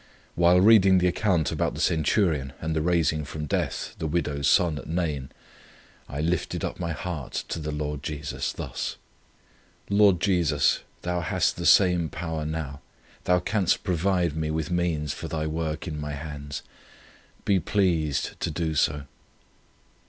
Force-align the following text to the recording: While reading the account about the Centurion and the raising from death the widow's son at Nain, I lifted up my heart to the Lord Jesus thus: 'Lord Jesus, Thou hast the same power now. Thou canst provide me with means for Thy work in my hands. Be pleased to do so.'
While 0.33 0.59
reading 0.61 0.97
the 0.97 1.05
account 1.05 1.51
about 1.51 1.75
the 1.75 1.79
Centurion 1.79 2.53
and 2.59 2.75
the 2.75 2.81
raising 2.81 3.23
from 3.23 3.45
death 3.45 3.93
the 3.99 4.07
widow's 4.07 4.47
son 4.49 4.79
at 4.79 4.87
Nain, 4.87 5.29
I 6.09 6.21
lifted 6.21 6.65
up 6.65 6.79
my 6.79 6.91
heart 6.91 7.33
to 7.49 7.59
the 7.59 7.71
Lord 7.71 8.01
Jesus 8.01 8.51
thus: 8.51 8.97
'Lord 9.91 10.19
Jesus, 10.19 10.79
Thou 11.03 11.19
hast 11.21 11.55
the 11.55 11.67
same 11.67 12.09
power 12.09 12.47
now. 12.47 12.79
Thou 13.25 13.37
canst 13.41 13.83
provide 13.83 14.35
me 14.35 14.49
with 14.49 14.71
means 14.71 15.13
for 15.13 15.27
Thy 15.27 15.45
work 15.45 15.87
in 15.87 16.01
my 16.01 16.13
hands. 16.13 16.63
Be 17.45 17.59
pleased 17.59 18.39
to 18.39 18.49
do 18.49 18.73
so.' 18.73 19.03